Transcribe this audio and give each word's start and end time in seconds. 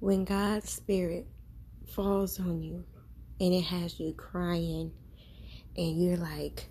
when 0.00 0.24
God's 0.24 0.70
Spirit 0.70 1.26
falls 1.94 2.40
on 2.40 2.62
you 2.62 2.84
and 3.38 3.54
it 3.54 3.64
has 3.64 3.98
you 4.00 4.12
crying, 4.14 4.92
and 5.76 6.02
you're 6.02 6.16
like, 6.16 6.68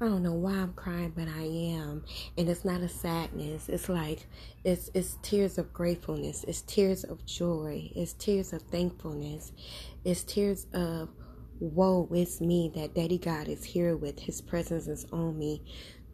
I 0.00 0.06
don't 0.06 0.22
know 0.22 0.34
why 0.34 0.52
I'm 0.52 0.74
crying, 0.74 1.12
but 1.16 1.28
I 1.28 1.42
am. 1.42 2.04
And 2.36 2.48
it's 2.48 2.64
not 2.64 2.82
a 2.82 2.88
sadness. 2.88 3.68
It's 3.68 3.88
like 3.88 4.26
it's 4.64 4.90
it's 4.94 5.18
tears 5.22 5.56
of 5.56 5.72
gratefulness. 5.72 6.44
It's 6.44 6.62
tears 6.62 7.04
of 7.04 7.24
joy. 7.24 7.90
It's 7.94 8.12
tears 8.12 8.52
of 8.52 8.62
thankfulness. 8.62 9.52
It's 10.04 10.22
tears 10.22 10.66
of 10.74 11.10
woe 11.60 12.08
it's 12.12 12.40
me 12.40 12.70
that 12.74 12.94
Daddy 12.94 13.18
God 13.18 13.48
is 13.48 13.64
here 13.64 13.96
with 13.96 14.18
his 14.18 14.40
presence 14.40 14.88
is 14.88 15.06
on 15.12 15.38
me. 15.38 15.62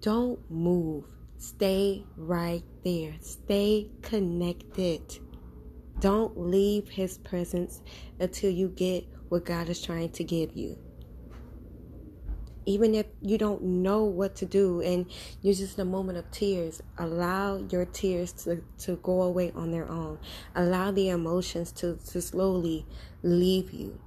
Don't 0.00 0.38
move. 0.50 1.04
Stay 1.38 2.04
right 2.16 2.62
there. 2.84 3.14
Stay 3.20 3.90
connected. 4.02 5.18
Don't 6.00 6.38
leave 6.38 6.88
his 6.88 7.18
presence 7.18 7.82
until 8.18 8.50
you 8.50 8.68
get 8.68 9.06
what 9.28 9.44
God 9.44 9.68
is 9.68 9.82
trying 9.82 10.10
to 10.12 10.24
give 10.24 10.56
you. 10.56 10.78
Even 12.66 12.94
if 12.94 13.06
you 13.20 13.36
don't 13.36 13.62
know 13.62 14.04
what 14.04 14.36
to 14.36 14.46
do 14.46 14.80
and 14.80 15.06
you're 15.42 15.54
just 15.54 15.78
in 15.78 15.82
a 15.82 15.90
moment 15.90 16.18
of 16.18 16.30
tears 16.30 16.80
allow 16.98 17.56
your 17.70 17.84
tears 17.84 18.32
to, 18.32 18.62
to 18.78 18.96
go 18.96 19.22
away 19.22 19.52
on 19.54 19.70
their 19.70 19.88
own. 19.88 20.18
Allow 20.54 20.90
the 20.90 21.08
emotions 21.08 21.72
to, 21.72 21.98
to 22.10 22.20
slowly 22.20 22.86
leave 23.22 23.72
you. 23.72 23.98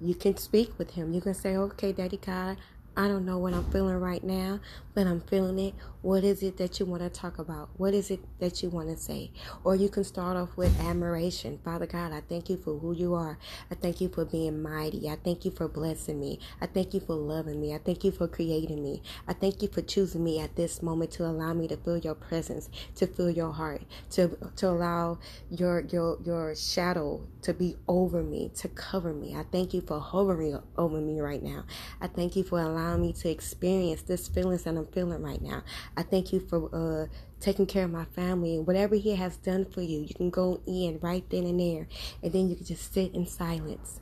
You 0.00 0.14
can 0.14 0.36
speak 0.36 0.78
with 0.78 0.92
him. 0.92 1.12
You 1.12 1.20
can 1.20 1.34
say 1.34 1.56
okay 1.56 1.92
daddy 1.92 2.18
god 2.18 2.58
I 2.98 3.08
don't 3.08 3.26
know 3.26 3.36
what 3.36 3.52
I'm 3.52 3.70
feeling 3.70 4.00
right 4.00 4.24
now, 4.24 4.58
but 4.94 5.06
I'm 5.06 5.20
feeling 5.20 5.58
it. 5.58 5.74
What 6.06 6.22
is 6.22 6.40
it 6.44 6.56
that 6.58 6.78
you 6.78 6.86
want 6.86 7.02
to 7.02 7.10
talk 7.10 7.40
about? 7.40 7.70
What 7.78 7.92
is 7.92 8.12
it 8.12 8.20
that 8.38 8.62
you 8.62 8.68
want 8.70 8.90
to 8.90 8.96
say? 8.96 9.32
Or 9.64 9.74
you 9.74 9.88
can 9.88 10.04
start 10.04 10.36
off 10.36 10.56
with 10.56 10.80
admiration. 10.80 11.58
Father 11.64 11.86
God, 11.86 12.12
I 12.12 12.20
thank 12.20 12.48
you 12.48 12.56
for 12.58 12.78
who 12.78 12.92
you 12.94 13.14
are. 13.14 13.40
I 13.72 13.74
thank 13.74 14.00
you 14.00 14.08
for 14.08 14.24
being 14.24 14.62
mighty. 14.62 15.10
I 15.10 15.16
thank 15.16 15.44
you 15.44 15.50
for 15.50 15.66
blessing 15.66 16.20
me. 16.20 16.38
I 16.60 16.66
thank 16.66 16.94
you 16.94 17.00
for 17.00 17.16
loving 17.16 17.60
me. 17.60 17.74
I 17.74 17.78
thank 17.78 18.04
you 18.04 18.12
for 18.12 18.28
creating 18.28 18.84
me. 18.84 19.02
I 19.26 19.32
thank 19.32 19.62
you 19.62 19.68
for 19.68 19.82
choosing 19.82 20.22
me 20.22 20.38
at 20.38 20.54
this 20.54 20.80
moment 20.80 21.10
to 21.12 21.24
allow 21.26 21.52
me 21.54 21.66
to 21.66 21.76
feel 21.76 21.98
your 21.98 22.14
presence, 22.14 22.70
to 22.94 23.08
feel 23.08 23.28
your 23.28 23.50
heart, 23.50 23.82
to 24.10 24.38
to 24.54 24.68
allow 24.68 25.18
your 25.50 25.80
your 25.80 26.18
your 26.22 26.54
shadow 26.54 27.26
to 27.42 27.52
be 27.52 27.76
over 27.88 28.22
me, 28.22 28.52
to 28.56 28.68
cover 28.68 29.12
me. 29.12 29.34
I 29.34 29.44
thank 29.50 29.74
you 29.74 29.80
for 29.80 30.00
hovering 30.00 30.58
over 30.76 31.00
me 31.00 31.20
right 31.20 31.42
now. 31.42 31.64
I 32.00 32.06
thank 32.06 32.36
you 32.36 32.44
for 32.44 32.60
allowing 32.60 33.02
me 33.02 33.12
to 33.14 33.28
experience 33.28 34.02
this 34.02 34.28
feelings 34.28 34.64
that 34.64 34.76
I'm 34.76 34.86
feeling 34.86 35.22
right 35.22 35.42
now. 35.42 35.62
I 35.96 36.02
thank 36.02 36.32
you 36.32 36.40
for 36.40 36.68
uh, 36.74 37.06
taking 37.40 37.66
care 37.66 37.84
of 37.84 37.90
my 37.90 38.04
family 38.04 38.56
and 38.56 38.66
whatever 38.66 38.94
He 38.94 39.14
has 39.16 39.36
done 39.38 39.64
for 39.64 39.80
you. 39.80 40.00
You 40.00 40.14
can 40.14 40.30
go 40.30 40.60
in 40.66 40.98
right 41.00 41.28
then 41.30 41.44
and 41.44 41.58
there, 41.58 41.88
and 42.22 42.32
then 42.32 42.48
you 42.50 42.56
can 42.56 42.66
just 42.66 42.92
sit 42.92 43.14
in 43.14 43.26
silence 43.26 44.00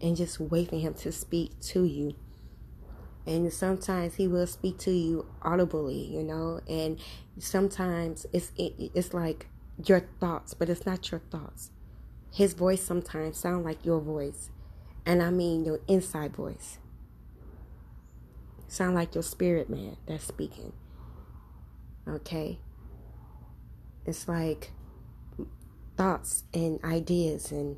and 0.00 0.16
just 0.16 0.40
wait 0.40 0.70
for 0.70 0.76
Him 0.76 0.94
to 0.94 1.12
speak 1.12 1.58
to 1.60 1.84
you. 1.84 2.14
And 3.26 3.52
sometimes 3.52 4.16
He 4.16 4.26
will 4.26 4.46
speak 4.46 4.78
to 4.78 4.90
you 4.90 5.26
audibly, 5.42 6.04
you 6.04 6.22
know, 6.24 6.60
and 6.68 6.98
sometimes 7.38 8.26
it's 8.32 8.50
it, 8.56 8.90
it's 8.94 9.14
like 9.14 9.46
your 9.86 10.00
thoughts, 10.18 10.54
but 10.54 10.68
it's 10.68 10.84
not 10.84 11.10
your 11.10 11.20
thoughts. 11.30 11.70
His 12.32 12.54
voice 12.54 12.82
sometimes 12.82 13.38
sound 13.38 13.64
like 13.64 13.84
your 13.84 14.00
voice, 14.00 14.50
and 15.06 15.22
I 15.22 15.30
mean 15.30 15.64
your 15.64 15.80
inside 15.86 16.34
voice. 16.34 16.78
Sound 18.66 18.94
like 18.94 19.14
your 19.14 19.22
spirit 19.24 19.68
man 19.68 19.96
that's 20.06 20.24
speaking. 20.24 20.72
Okay? 22.08 22.58
It's 24.06 24.28
like 24.28 24.72
thoughts 25.96 26.44
and 26.54 26.82
ideas 26.82 27.52
and 27.52 27.76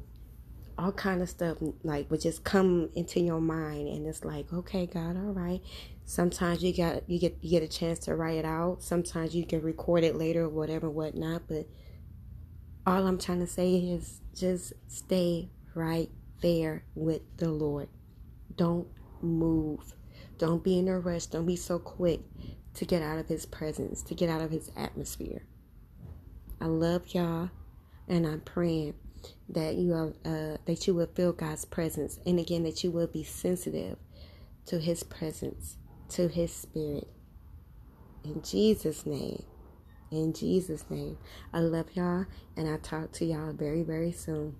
all 0.78 0.92
kind 0.92 1.20
of 1.20 1.28
stuff 1.28 1.58
like 1.82 2.10
would 2.10 2.20
just 2.20 2.44
come 2.44 2.88
into 2.94 3.20
your 3.20 3.40
mind 3.40 3.88
and 3.88 4.06
it's 4.06 4.24
like 4.24 4.52
okay 4.52 4.86
god 4.86 5.16
all 5.16 5.32
right. 5.32 5.60
Sometimes 6.04 6.62
you 6.62 6.74
got 6.74 7.08
you 7.08 7.18
get 7.18 7.36
you 7.40 7.50
get 7.50 7.62
a 7.62 7.68
chance 7.68 7.98
to 8.00 8.14
write 8.14 8.38
it 8.38 8.44
out. 8.44 8.82
Sometimes 8.82 9.34
you 9.34 9.44
can 9.44 9.60
record 9.62 10.04
it 10.04 10.16
later 10.16 10.44
or 10.44 10.48
whatever 10.48 10.88
whatnot 10.88 11.42
but 11.48 11.66
all 12.84 13.06
i'm 13.06 13.18
trying 13.18 13.38
to 13.38 13.46
say 13.46 13.76
is 13.76 14.20
just 14.34 14.72
stay 14.88 15.48
right 15.74 16.10
there 16.40 16.84
with 16.94 17.22
the 17.36 17.50
lord. 17.50 17.88
Don't 18.56 18.88
move. 19.22 19.94
Don't 20.38 20.62
be 20.62 20.78
in 20.78 20.88
a 20.88 20.98
rush. 20.98 21.26
Don't 21.26 21.46
be 21.46 21.56
so 21.56 21.78
quick 21.78 22.20
to 22.74 22.84
get 22.84 23.02
out 23.02 23.18
of 23.18 23.28
his 23.28 23.46
presence, 23.46 24.02
to 24.02 24.14
get 24.14 24.30
out 24.30 24.40
of 24.40 24.50
his 24.50 24.70
atmosphere. 24.76 25.42
I 26.60 26.66
love 26.66 27.14
y'all 27.14 27.50
and 28.08 28.26
I'm 28.26 28.40
praying 28.40 28.94
that 29.48 29.74
you 29.76 29.94
are 29.94 30.12
uh, 30.24 30.56
that 30.64 30.86
you 30.86 30.94
will 30.94 31.06
feel 31.06 31.32
God's 31.32 31.64
presence 31.64 32.18
and 32.26 32.38
again 32.38 32.62
that 32.64 32.82
you 32.82 32.90
will 32.90 33.06
be 33.06 33.24
sensitive 33.24 33.98
to 34.66 34.78
his 34.78 35.02
presence, 35.02 35.76
to 36.10 36.28
his 36.28 36.52
spirit. 36.52 37.08
In 38.24 38.42
Jesus' 38.42 39.04
name. 39.06 39.44
In 40.10 40.32
Jesus' 40.32 40.84
name. 40.88 41.18
I 41.52 41.60
love 41.60 41.86
y'all 41.94 42.26
and 42.56 42.68
I'll 42.68 42.78
talk 42.78 43.12
to 43.12 43.24
y'all 43.24 43.52
very, 43.52 43.82
very 43.82 44.12
soon. 44.12 44.56